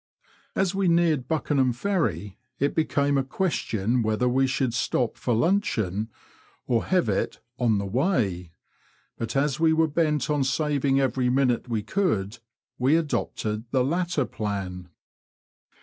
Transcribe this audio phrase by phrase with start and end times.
[0.55, 6.09] As we neared Buckenham Ferry, it became a question whether wo should stop for luncheon
[6.65, 8.51] or have it "on the way,"
[9.19, 12.39] but as we were bent on saving every minute wo could,
[12.79, 14.89] we adopted the latter plan.